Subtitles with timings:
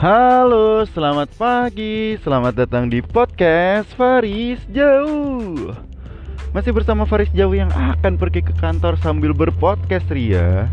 [0.00, 2.16] Halo, selamat pagi.
[2.24, 5.76] Selamat datang di podcast Faris Jauh.
[6.56, 10.72] Masih bersama Faris Jauh yang akan pergi ke kantor sambil berpodcast ria,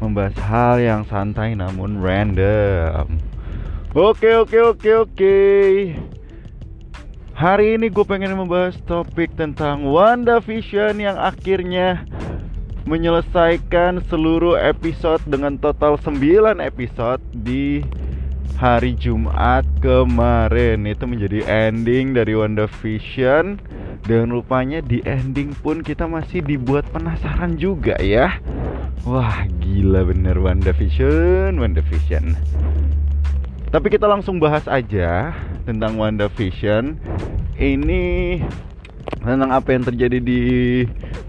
[0.00, 3.20] membahas hal yang santai namun random.
[3.92, 5.40] Oke, oke, oke, oke.
[7.36, 12.08] Hari ini gue pengen membahas topik tentang WandaVision yang akhirnya
[12.88, 17.84] menyelesaikan seluruh episode dengan total 9 episode di
[18.58, 20.84] hari Jumat kemarin.
[20.88, 23.60] Itu menjadi ending dari WandaVision.
[24.02, 28.42] Dan rupanya di ending pun kita masih dibuat penasaran juga ya.
[29.06, 32.34] Wah gila bener WandaVision WandaVision.
[33.72, 35.32] Tapi kita langsung bahas aja
[35.64, 36.98] tentang WandaVision.
[37.56, 38.02] Ini
[39.22, 40.42] tentang apa yang terjadi di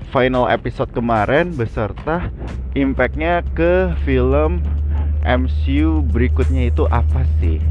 [0.09, 2.29] final episode kemarin beserta
[2.73, 4.61] impactnya ke film
[5.23, 7.63] MCU berikutnya itu apa sih?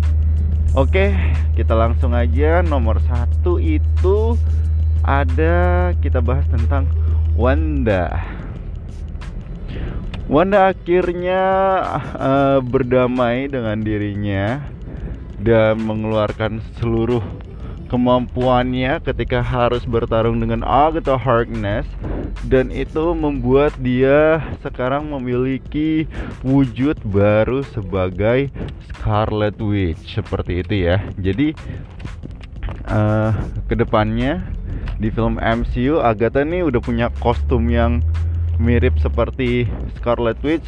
[0.72, 1.12] Oke,
[1.52, 2.64] kita langsung aja.
[2.64, 4.40] Nomor satu itu
[5.04, 6.88] ada kita bahas tentang
[7.36, 8.08] Wanda.
[10.32, 11.42] Wanda akhirnya
[12.16, 14.64] uh, berdamai dengan dirinya
[15.36, 17.20] dan mengeluarkan seluruh
[17.92, 21.84] kemampuannya ketika harus bertarung dengan Agatha Harkness
[22.48, 26.08] dan itu membuat dia sekarang memiliki
[26.40, 28.48] wujud baru sebagai
[28.88, 31.04] Scarlet Witch seperti itu ya.
[31.20, 31.52] Jadi
[32.88, 33.36] uh,
[33.68, 34.40] ke depannya
[34.96, 38.00] di film MCU Agatha nih udah punya kostum yang
[38.56, 39.68] mirip seperti
[40.00, 40.64] Scarlet Witch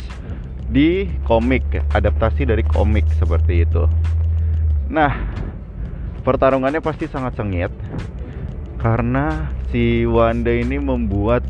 [0.68, 1.64] di komik
[1.96, 3.88] adaptasi dari komik seperti itu.
[4.92, 5.16] Nah
[6.24, 7.70] pertarungannya pasti sangat sengit
[8.80, 11.44] karena si Wanda ini membuat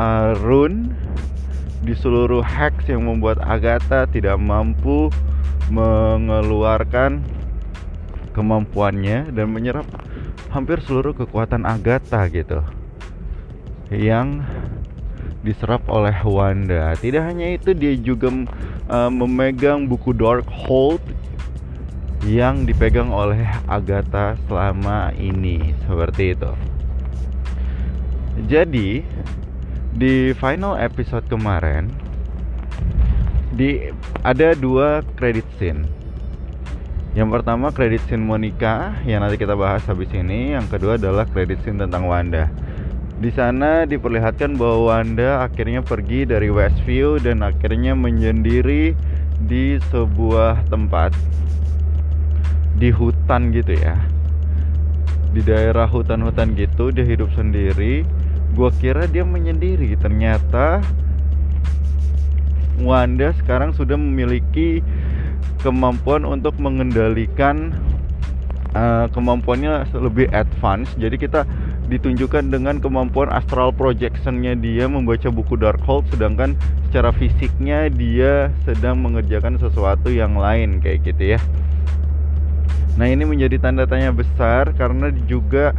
[0.00, 0.92] uh, rune
[1.84, 5.12] di seluruh hex yang membuat Agatha tidak mampu
[5.68, 7.22] mengeluarkan
[8.32, 9.88] kemampuannya dan menyerap
[10.52, 12.60] hampir seluruh kekuatan Agatha gitu
[13.92, 14.42] yang
[15.46, 16.98] diserap oleh Wanda.
[16.98, 18.28] Tidak hanya itu dia juga
[18.90, 20.98] uh, memegang buku Darkhold
[22.26, 26.52] yang dipegang oleh Agatha selama ini seperti itu.
[28.50, 29.06] Jadi
[29.94, 31.86] di final episode kemarin
[33.54, 33.94] di
[34.26, 35.86] ada dua credit scene.
[37.16, 41.62] Yang pertama credit scene Monica yang nanti kita bahas habis ini, yang kedua adalah credit
[41.64, 42.50] scene tentang Wanda.
[43.16, 48.92] Di sana diperlihatkan bahwa Wanda akhirnya pergi dari Westview dan akhirnya menyendiri
[49.48, 51.16] di sebuah tempat
[52.76, 53.96] di hutan gitu ya.
[55.32, 58.04] Di daerah hutan-hutan gitu dia hidup sendiri.
[58.56, 59.96] Gua kira dia menyendiri.
[60.00, 60.80] Ternyata
[62.76, 64.84] Wanda sekarang sudah memiliki
[65.64, 67.72] kemampuan untuk mengendalikan
[68.76, 70.92] uh, kemampuannya lebih advance.
[71.00, 71.48] Jadi kita
[71.86, 76.58] ditunjukkan dengan kemampuan astral projectionnya dia membaca buku Darkhold sedangkan
[76.90, 81.40] secara fisiknya dia sedang mengerjakan sesuatu yang lain kayak gitu ya
[82.96, 85.76] Nah ini menjadi tanda tanya besar karena juga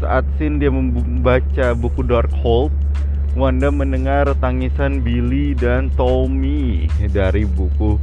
[0.00, 2.72] saat Sin dia membaca buku Darkhold
[3.34, 7.98] Wanda mendengar tangisan Billy dan Tommy dari buku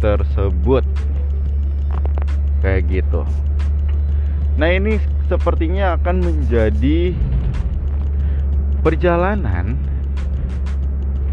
[0.00, 0.80] tersebut.
[2.64, 3.28] Kayak gitu.
[4.56, 4.96] Nah ini
[5.28, 7.12] sepertinya akan menjadi
[8.80, 9.76] perjalanan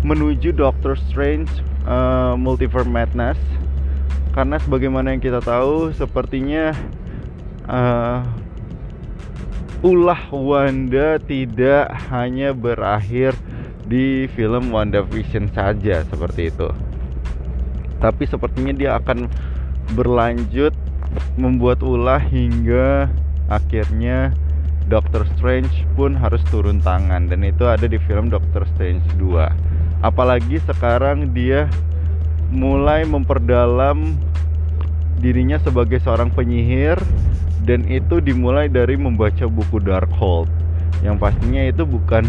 [0.04, 1.48] menuju Doctor Strange
[1.88, 3.40] uh, Multiverse Madness
[4.38, 6.70] karena sebagaimana yang kita tahu sepertinya
[7.66, 8.22] uh,
[9.82, 13.34] ulah Wanda tidak hanya berakhir
[13.90, 16.70] di film WandaVision saja seperti itu.
[17.98, 19.26] Tapi sepertinya dia akan
[19.98, 20.78] berlanjut
[21.34, 23.10] membuat ulah hingga
[23.50, 24.38] akhirnya
[24.86, 27.26] Doctor Strange pun harus turun tangan.
[27.26, 31.66] Dan itu ada di film Doctor Strange 2 apalagi sekarang dia
[32.54, 34.16] mulai memperdalam
[35.18, 36.98] dirinya sebagai seorang penyihir
[37.66, 40.48] dan itu dimulai dari membaca buku Darkhold
[41.02, 42.26] yang pastinya itu bukan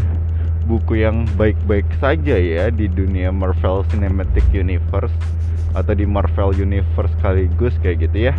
[0.68, 5.14] buku yang baik-baik saja ya di dunia Marvel Cinematic Universe
[5.72, 8.34] atau di Marvel Universe sekaligus kayak gitu ya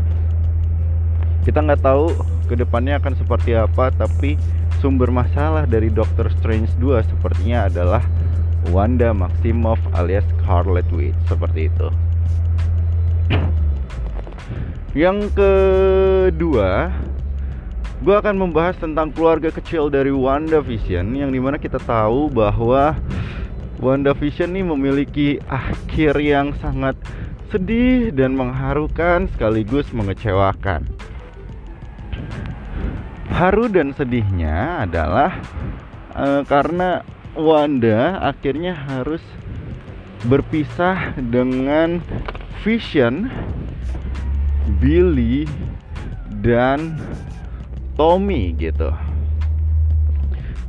[1.47, 2.13] kita nggak tahu
[2.45, 4.37] ke depannya akan seperti apa tapi
[4.81, 8.03] sumber masalah dari Doctor Strange 2 sepertinya adalah
[8.69, 12.08] Wanda Maximoff alias Scarlet Witch seperti itu.
[14.97, 16.89] Yang kedua,
[18.01, 22.97] gue akan membahas tentang keluarga kecil dari Wanda Vision yang di mana kita tahu bahwa
[23.77, 26.97] Wanda Vision ini memiliki akhir yang sangat
[27.53, 30.89] sedih dan mengharukan sekaligus mengecewakan.
[33.29, 35.37] Haru dan sedihnya adalah
[36.17, 37.05] uh, karena
[37.37, 39.21] Wanda akhirnya harus
[40.25, 42.01] berpisah dengan
[42.65, 43.31] Vision,
[44.77, 45.49] Billy,
[46.45, 46.95] dan
[47.99, 48.93] Tommy gitu.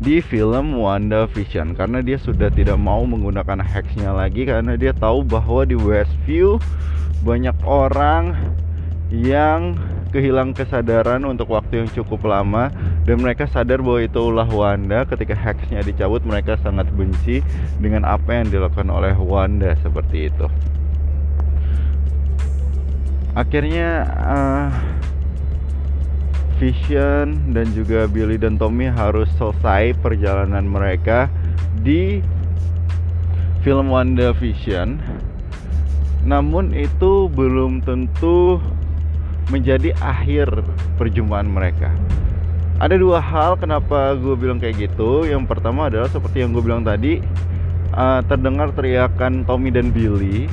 [0.00, 5.20] Di film Wanda Vision karena dia sudah tidak mau menggunakan hexnya lagi karena dia tahu
[5.20, 6.56] bahwa di Westview
[7.20, 8.32] banyak orang
[9.12, 9.76] yang
[10.08, 12.72] kehilangan kesadaran untuk waktu yang cukup lama
[13.04, 15.04] dan mereka sadar bahwa itu ulah Wanda.
[15.04, 17.44] Ketika hexnya dicabut mereka sangat benci
[17.76, 20.48] dengan apa yang dilakukan oleh Wanda seperti itu
[23.34, 24.68] akhirnya uh,
[26.60, 31.32] Vision dan juga Billy dan Tommy harus selesai perjalanan mereka
[31.80, 32.20] di
[33.64, 35.00] film Wanda Vision.
[36.20, 38.60] Namun itu belum tentu
[39.48, 40.52] menjadi akhir
[41.00, 41.88] perjumpaan mereka.
[42.76, 45.24] Ada dua hal kenapa gue bilang kayak gitu.
[45.24, 47.24] Yang pertama adalah seperti yang gue bilang tadi,
[47.96, 50.44] uh, terdengar teriakan Tommy dan Billy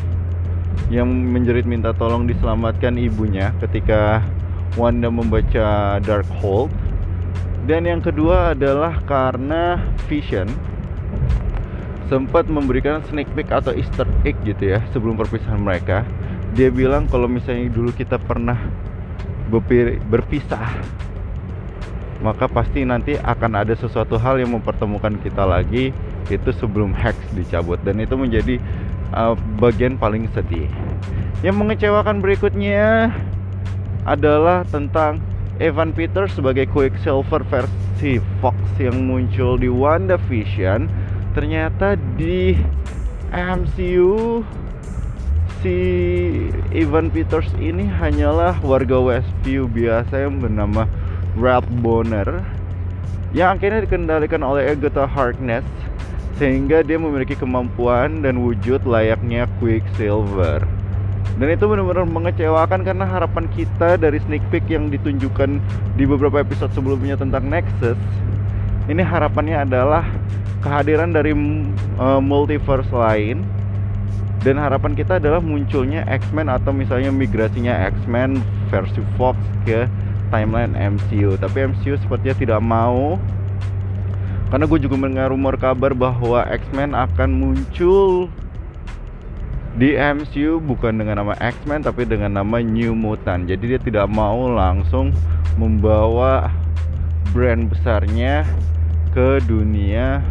[0.88, 4.24] yang menjerit minta tolong diselamatkan ibunya ketika
[4.78, 6.72] Wanda membaca Darkhold
[7.68, 9.76] dan yang kedua adalah karena
[10.08, 10.48] Vision
[12.08, 16.08] sempat memberikan sneak peek atau Easter egg gitu ya sebelum perpisahan mereka.
[16.56, 18.56] Dia bilang kalau misalnya dulu kita pernah
[20.08, 20.80] berpisah,
[22.24, 25.92] maka pasti nanti akan ada sesuatu hal yang mempertemukan kita lagi
[26.28, 28.60] itu sebelum Hex dicabut dan itu menjadi
[29.14, 30.68] uh, bagian paling sedih.
[31.46, 33.14] Yang mengecewakan berikutnya
[34.08, 35.20] adalah tentang
[35.60, 40.86] Evan Peters sebagai Quicksilver versi Fox yang muncul di WandaVision
[41.34, 42.54] ternyata di
[43.34, 44.42] MCU
[45.62, 45.78] si
[46.74, 50.86] Evan Peters ini hanyalah warga Westview biasa yang bernama
[51.34, 52.46] Ralph Bonner
[53.34, 55.66] yang akhirnya dikendalikan oleh Agatha Harkness
[56.38, 60.62] sehingga dia memiliki kemampuan dan wujud layaknya Quicksilver.
[61.38, 65.62] Dan itu benar-benar mengecewakan karena harapan kita dari sneak peek yang ditunjukkan
[65.94, 67.98] di beberapa episode sebelumnya tentang Nexus
[68.88, 70.08] ini harapannya adalah
[70.64, 71.36] kehadiran dari
[72.00, 73.44] uh, multiverse lain.
[74.42, 78.40] Dan harapan kita adalah munculnya X-Men atau misalnya migrasinya X-Men
[78.72, 79.36] versi Fox
[79.68, 79.90] ke
[80.30, 83.16] timeline MCU tapi MCU sepertinya tidak mau
[84.48, 88.32] karena gue juga mendengar rumor kabar bahwa X-Men akan muncul
[89.78, 93.46] di MCU bukan dengan nama X-Men tapi dengan nama New Mutant.
[93.46, 95.14] Jadi dia tidak mau langsung
[95.60, 96.50] membawa
[97.30, 98.48] brand besarnya
[99.12, 100.24] ke dunia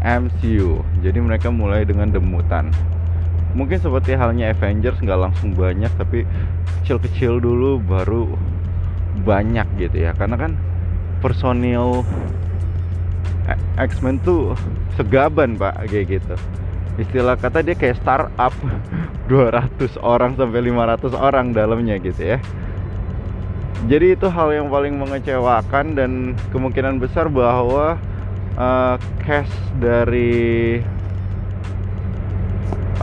[0.00, 0.80] MCU.
[1.04, 2.70] Jadi mereka mulai dengan The Mutant.
[3.52, 6.24] Mungkin seperti halnya Avengers nggak langsung banyak tapi
[6.80, 8.30] kecil-kecil dulu baru
[9.26, 10.16] banyak gitu ya.
[10.16, 10.56] Karena kan
[11.24, 12.04] personil
[13.76, 14.56] X-Men tuh
[14.94, 16.34] segaban pak kayak gitu.
[16.94, 18.54] Istilah kata dia kayak startup.
[19.28, 22.38] 200 orang sampai 500 orang dalamnya gitu ya.
[23.84, 26.10] Jadi itu hal yang paling mengecewakan dan
[26.52, 28.00] kemungkinan besar bahwa
[28.56, 30.80] uh, cash dari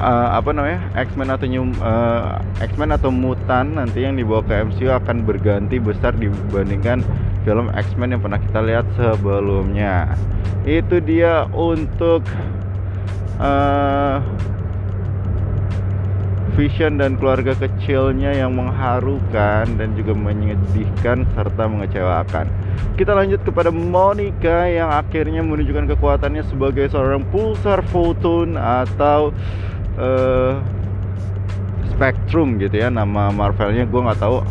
[0.02, 4.90] uh, apa namanya X-Men atau New, uh, X-Men atau Mutan nanti yang dibawa ke MCU
[4.90, 7.06] akan berganti besar dibandingkan
[7.42, 10.14] film X-Men yang pernah kita lihat sebelumnya.
[10.66, 12.22] Itu dia untuk
[13.42, 14.22] uh,
[16.52, 22.52] Vision dan keluarga kecilnya yang mengharukan dan juga menyedihkan serta mengecewakan.
[23.00, 29.32] Kita lanjut kepada Monica yang akhirnya menunjukkan kekuatannya sebagai seorang pulsar photon atau
[29.96, 30.60] uh,
[31.96, 34.44] Spectrum gitu ya nama Marvelnya gue nggak tahu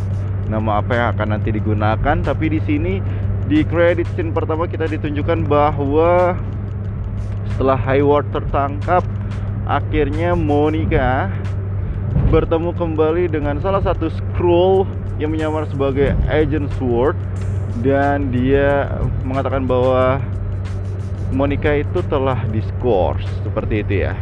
[0.51, 2.99] nama apa yang akan nanti digunakan tapi di sini
[3.51, 6.39] di credit scene pertama kita ditunjukkan bahwa
[7.61, 9.05] setelah Hayward tertangkap,
[9.69, 11.29] akhirnya Monica
[12.33, 14.89] bertemu kembali dengan salah satu Skrull
[15.21, 17.19] yang menyamar sebagai Agent Sword
[17.85, 18.89] dan dia
[19.29, 20.25] mengatakan bahwa
[21.37, 24.17] Monica itu telah diskors seperti itu ya.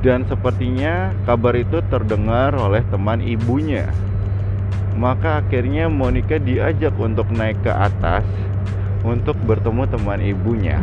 [0.00, 3.92] Dan sepertinya kabar itu terdengar oleh teman ibunya.
[4.98, 8.26] Maka akhirnya Monica diajak untuk naik ke atas
[9.06, 10.82] untuk bertemu teman ibunya.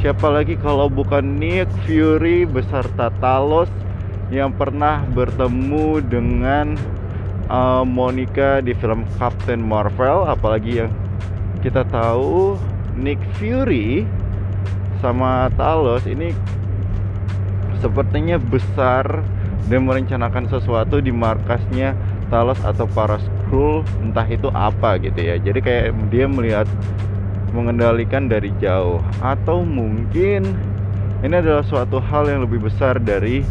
[0.00, 3.68] Siapa lagi kalau bukan Nick Fury beserta Talos
[4.32, 6.80] yang pernah bertemu dengan
[7.52, 10.24] uh, Monica di film Captain Marvel?
[10.24, 10.92] Apalagi yang
[11.60, 12.56] kita tahu
[12.96, 14.08] Nick Fury
[15.04, 16.32] sama Talos ini
[17.84, 19.20] sepertinya besar
[19.68, 21.92] dan merencanakan sesuatu di markasnya
[22.26, 25.38] Talos atau para Skrull entah itu apa gitu ya.
[25.38, 26.66] Jadi kayak dia melihat
[27.54, 28.98] mengendalikan dari jauh.
[29.22, 30.56] Atau mungkin
[31.22, 33.46] ini adalah suatu hal yang lebih besar dari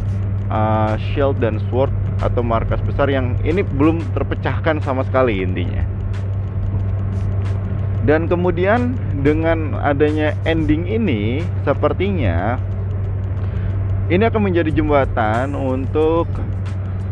[0.52, 1.92] uh, shield dan sword
[2.24, 5.84] atau markas besar yang ini belum terpecahkan sama sekali intinya.
[8.06, 8.94] Dan kemudian
[9.26, 12.62] dengan adanya ending ini sepertinya
[14.14, 16.30] ini akan menjadi jembatan untuk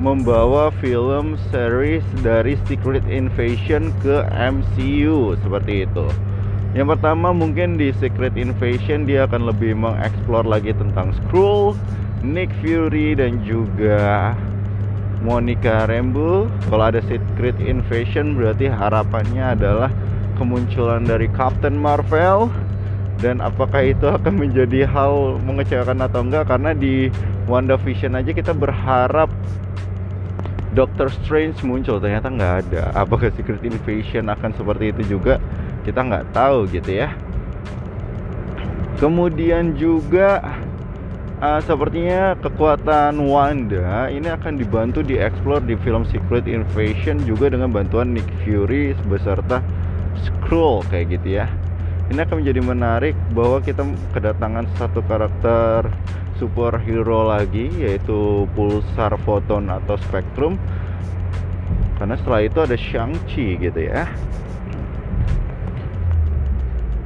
[0.02, 6.08] membawa film series dari Secret Invasion ke MCU seperti itu.
[6.74, 11.78] Yang pertama mungkin di Secret Invasion dia akan lebih mengeksplor lagi tentang Skrull,
[12.26, 14.34] Nick Fury dan juga
[15.22, 16.50] Monica Rambeau.
[16.74, 19.94] Kalau ada Secret Invasion berarti harapannya adalah
[20.42, 22.50] kemunculan dari Captain Marvel
[23.22, 27.14] dan apakah itu akan menjadi hal mengecewakan atau enggak karena di
[27.46, 29.30] WandaVision aja kita berharap
[30.74, 32.02] Doctor Strange muncul.
[32.02, 32.84] Ternyata nggak ada.
[32.98, 35.38] Apakah Secret Invasion akan seperti itu juga?
[35.86, 37.14] Kita nggak tahu gitu ya.
[38.98, 40.42] Kemudian juga
[41.44, 48.16] uh, sepertinya kekuatan Wanda ini akan dibantu dieksplor di film Secret Invasion juga dengan bantuan
[48.16, 49.60] Nick Fury beserta
[50.24, 51.52] scroll kayak gitu ya.
[52.12, 53.84] Ini akan menjadi menarik bahwa kita
[54.16, 55.88] kedatangan satu karakter
[56.44, 60.60] superhero lagi yaitu pulsar foton atau spektrum
[61.96, 64.04] karena setelah itu ada Shang-Chi gitu ya.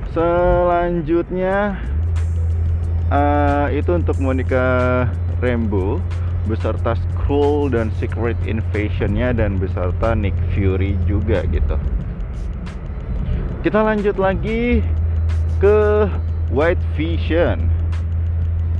[0.10, 1.78] Selanjutnya
[3.14, 5.06] uh, itu untuk Monica
[5.38, 6.02] Rambeau
[6.50, 11.78] beserta Skrull dan Secret Invasionnya dan beserta Nick Fury juga gitu.
[13.62, 14.82] Kita lanjut lagi
[15.62, 16.10] ke
[16.50, 17.77] White Vision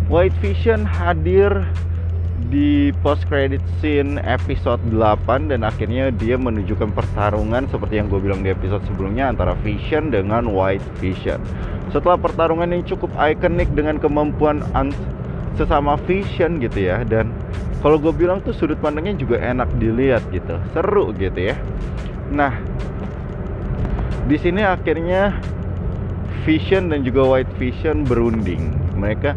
[0.08, 1.52] White Vision hadir
[2.48, 8.40] di post credit scene episode 8 dan akhirnya dia menunjukkan pertarungan seperti yang gue bilang
[8.40, 11.44] di episode sebelumnya antara Vision dengan White Vision.
[11.92, 14.64] Setelah pertarungan yang cukup ikonik dengan kemampuan
[15.60, 17.28] sesama Vision gitu ya dan
[17.84, 21.56] kalau gue bilang tuh sudut pandangnya juga enak dilihat gitu, seru gitu ya.
[22.32, 22.56] Nah,
[24.24, 25.36] di sini akhirnya
[26.48, 28.72] Vision dan juga White Vision berunding.
[28.96, 29.36] Mereka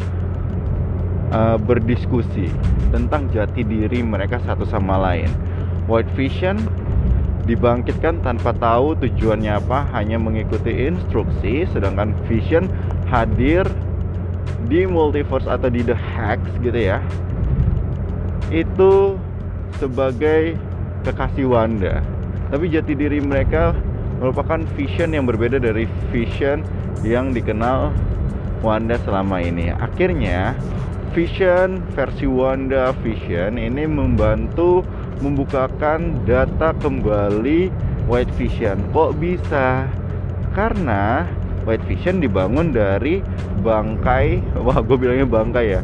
[1.30, 2.50] uh, berdiskusi
[2.90, 5.30] tentang jati diri mereka satu sama lain.
[5.90, 6.60] White Vision
[7.48, 12.70] dibangkitkan tanpa tahu tujuannya apa, hanya mengikuti instruksi, sedangkan Vision
[13.10, 13.66] hadir
[14.70, 17.02] di multiverse atau di The Hex gitu ya.
[18.54, 19.18] Itu
[19.78, 20.54] sebagai
[21.02, 22.04] kekasih Wanda.
[22.50, 23.72] Tapi jati diri mereka
[24.18, 26.60] merupakan vision yang berbeda dari vision
[27.06, 27.94] yang dikenal
[28.60, 29.72] Wanda selama ini.
[29.72, 30.52] Akhirnya
[31.10, 34.86] Vision versi Wanda Vision ini membantu
[35.18, 37.70] membukakan data kembali
[38.06, 38.78] White Vision.
[38.94, 39.90] Kok bisa?
[40.54, 41.26] Karena
[41.66, 43.20] White Vision dibangun dari
[43.60, 45.82] bangkai, wah gue bilangnya bangkai ya,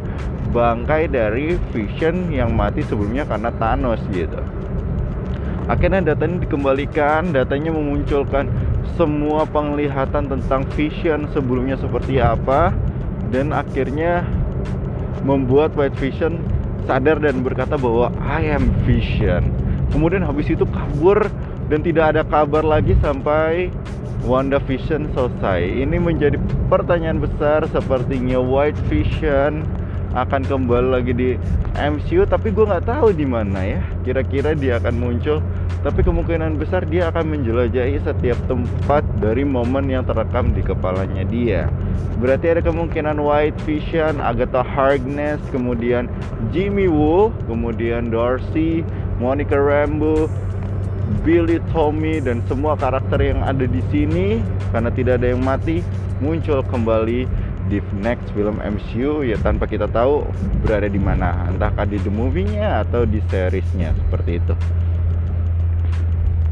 [0.55, 4.39] bangkai dari Vision yang mati sebelumnya karena Thanos gitu
[5.67, 8.47] akhirnya data ini dikembalikan datanya memunculkan
[8.95, 12.71] semua penglihatan tentang vision sebelumnya seperti apa
[13.29, 14.23] dan akhirnya
[15.23, 16.41] membuat White Vision
[16.85, 19.51] sadar dan berkata bahwa I am Vision.
[19.91, 21.27] Kemudian habis itu kabur
[21.67, 23.71] dan tidak ada kabar lagi sampai
[24.23, 25.63] Wanda Vision selesai.
[25.63, 26.35] Ini menjadi
[26.67, 29.63] pertanyaan besar sepertinya White Vision
[30.15, 31.29] akan kembali lagi di
[31.75, 33.81] MCU tapi gue nggak tahu di mana ya.
[34.05, 35.43] Kira-kira dia akan muncul
[35.85, 41.71] tapi kemungkinan besar dia akan menjelajahi setiap tempat dari momen yang terekam di kepalanya dia.
[42.17, 46.09] Berarti ada kemungkinan White Vision, Agatha Harkness, kemudian
[46.49, 48.81] Jimmy Woo, kemudian Darcy,
[49.21, 50.25] Monica Rambeau,
[51.23, 54.43] Billy Tommy dan semua karakter yang ada di sini
[54.75, 55.79] karena tidak ada yang mati
[56.19, 57.29] muncul kembali
[57.67, 60.23] di next film MCU ya tanpa kita tahu
[60.63, 61.47] berada di mana.
[61.51, 64.53] Entahkah di the movie-nya atau di seriesnya seperti itu.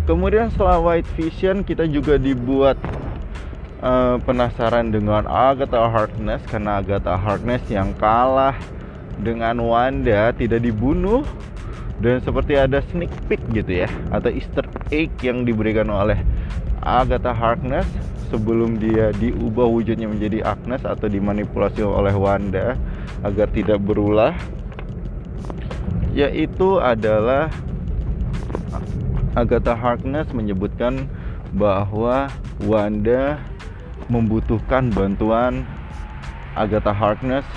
[0.05, 2.77] Kemudian setelah White Vision kita juga dibuat
[3.81, 8.53] uh, penasaran dengan Agatha Harkness karena Agatha Harkness yang kalah
[9.17, 11.25] dengan Wanda tidak dibunuh
[12.03, 16.19] dan seperti ada sneak peek gitu ya atau easter egg yang diberikan oleh
[16.84, 17.88] Agatha Harkness
[18.36, 22.75] sebelum dia diubah wujudnya menjadi Agnes atau dimanipulasi oleh Wanda
[23.24, 24.36] agar tidak berulah
[26.12, 27.48] yaitu adalah
[29.39, 31.08] Agatha Harkness menyebutkan
[31.56, 32.27] bahwa
[32.60, 33.39] Wanda
[34.12, 35.63] membutuhkan bantuan
[36.60, 37.48] Agatha Harkness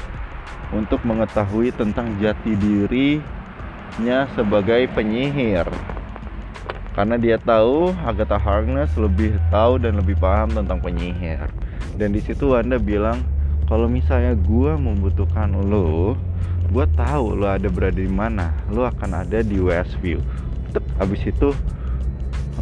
[0.71, 5.67] untuk mengetahui tentang jati dirinya sebagai penyihir
[6.99, 11.47] karena dia tahu Agatha Harkness lebih tahu dan lebih paham tentang penyihir.
[11.95, 13.23] Dan di situ Wanda bilang
[13.71, 16.19] kalau misalnya gue membutuhkan lo
[16.75, 18.51] gue tahu lo ada berada di mana.
[18.75, 20.19] Lo akan ada di Westview
[20.75, 21.55] Tep, habis itu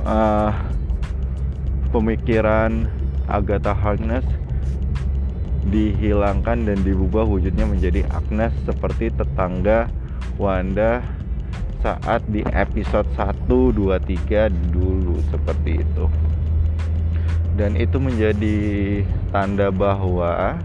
[0.05, 0.53] uh,
[1.89, 2.93] pemikiran
[3.33, 4.29] Agatha Harkness
[5.73, 9.89] dihilangkan dan diubah wujudnya menjadi Agnes seperti tetangga
[10.37, 11.16] Wanda
[11.87, 13.95] saat di episode 1, 2,
[14.27, 16.11] 3 dulu seperti itu
[17.55, 18.59] dan itu menjadi
[19.31, 20.59] tanda bahwa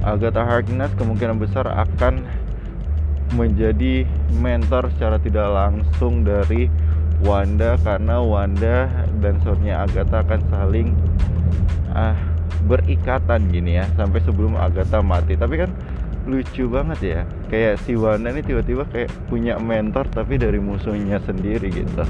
[0.00, 2.24] Agatha Harkness kemungkinan besar akan
[3.36, 4.08] menjadi
[4.40, 6.72] mentor secara tidak langsung dari
[7.20, 8.88] Wanda karena Wanda
[9.20, 10.88] dan suaminya Agatha akan saling
[11.92, 12.16] uh,
[12.70, 15.34] berikatan gini ya sampai sebelum Agatha mati.
[15.34, 15.70] Tapi kan
[16.28, 17.20] lucu banget ya.
[17.48, 22.04] Kayak si Wanda ini tiba-tiba kayak punya mentor tapi dari musuhnya sendiri gitu.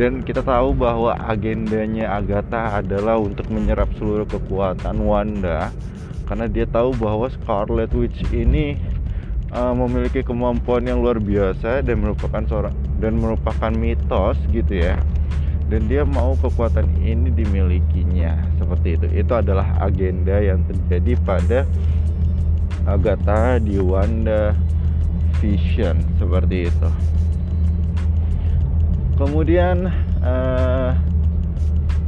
[0.00, 5.68] Dan kita tahu bahwa agendanya Agatha adalah untuk menyerap seluruh kekuatan Wanda.
[6.24, 8.80] Karena dia tahu bahwa Scarlet Witch ini
[9.52, 14.96] uh, memiliki kemampuan yang luar biasa dan merupakan seorang dan merupakan mitos gitu ya.
[15.70, 18.40] Dan dia mau kekuatan ini dimilikinya.
[18.58, 19.06] Seperti itu.
[19.22, 21.58] Itu adalah agenda yang terjadi pada
[22.90, 24.58] Agatha di Wanda
[25.38, 26.90] Vision seperti itu.
[29.14, 29.86] Kemudian
[30.24, 30.90] uh,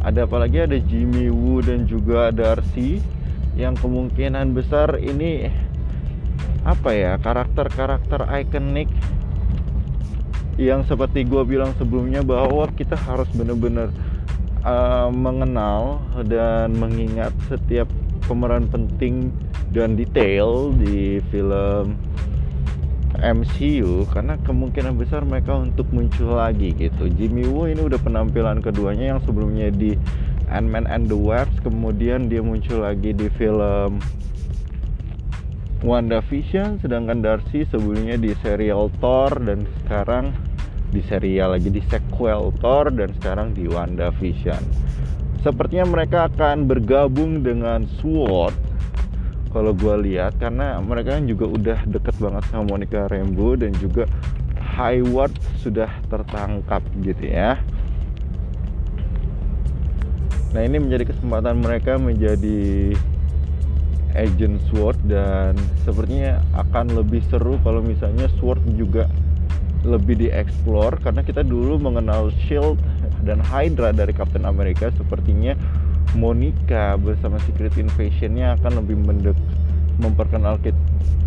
[0.02, 0.66] ada apa lagi?
[0.66, 2.98] Ada Jimmy Woo dan juga Darcy.
[3.54, 5.46] Yang kemungkinan besar ini
[6.62, 8.88] apa ya karakter-karakter ikonik
[10.56, 13.90] yang seperti gue bilang sebelumnya bahwa kita harus benar-benar
[14.62, 17.90] uh, mengenal dan mengingat setiap
[18.24, 19.34] pemeran penting
[19.72, 21.96] dan detail di film
[23.22, 27.08] MCU karena kemungkinan besar mereka untuk muncul lagi gitu.
[27.12, 29.96] Jimmy Woo ini udah penampilan keduanya yang sebelumnya di
[30.52, 34.00] Ant-Man and the Wasp kemudian dia muncul lagi di film
[35.82, 40.30] WandaVision sedangkan Darcy sebelumnya di serial Thor dan sekarang
[40.92, 44.60] di serial lagi di sequel Thor dan sekarang di WandaVision.
[45.42, 48.71] Sepertinya mereka akan bergabung dengan SWORD
[49.52, 54.08] kalau gue lihat karena mereka kan juga udah deket banget sama Monica Rambeau dan juga
[54.56, 57.60] Hayward sudah tertangkap gitu ya.
[60.52, 62.92] Nah ini menjadi kesempatan mereka menjadi
[64.12, 69.08] agent SWORD dan sepertinya akan lebih seru kalau misalnya SWORD juga
[69.82, 72.78] lebih dieksplor karena kita dulu mengenal Shield
[73.26, 75.58] dan Hydra dari Captain America sepertinya
[76.12, 79.38] Monica bersama Secret Invasionnya akan lebih mendek
[80.00, 80.76] memperkenalkan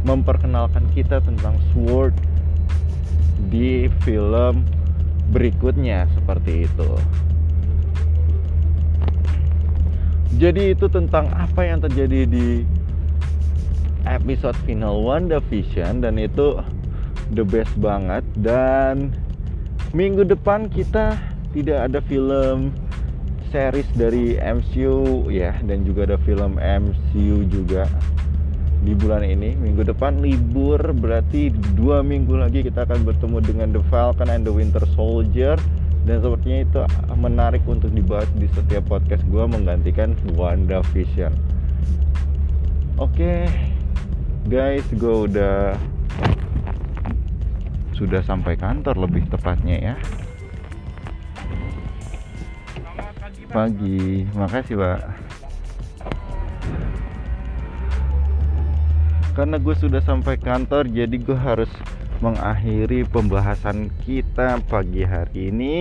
[0.05, 2.13] memperkenalkan kita tentang SWORD
[3.49, 4.65] di film
[5.33, 6.89] berikutnya seperti itu.
[10.35, 12.67] Jadi itu tentang apa yang terjadi di
[14.05, 16.59] episode final WandaVision dan itu
[17.33, 19.09] the best banget dan
[19.95, 21.17] minggu depan kita
[21.55, 22.75] tidak ada film
[23.49, 27.89] series dari MCU ya dan juga ada film MCU juga
[28.85, 29.57] di bulan ini.
[29.57, 34.53] Minggu depan libur berarti dua minggu lagi kita akan bertemu dengan The Falcon and the
[34.53, 35.57] Winter Soldier.
[36.05, 36.79] Dan sepertinya itu
[37.17, 41.33] menarik untuk dibahas di setiap podcast gue menggantikan WandaVision.
[43.01, 43.09] Oke
[43.49, 43.73] okay
[44.45, 45.73] guys gue udah
[47.97, 49.95] sudah sampai kantor lebih tepatnya ya
[53.49, 54.25] pagi.
[54.33, 55.01] Makasih pak.
[59.35, 61.69] Karena gue sudah sampai kantor jadi gue harus
[62.23, 65.77] mengakhiri pembahasan kita pagi hari ini.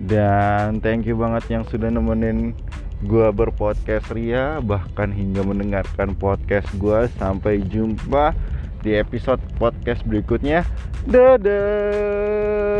[0.00, 2.56] Dan thank you banget yang sudah nemenin
[3.04, 7.06] gua berpodcast ria bahkan hingga mendengarkan podcast gua.
[7.20, 8.32] Sampai jumpa
[8.80, 10.64] di episode podcast berikutnya.
[11.06, 12.71] Dadah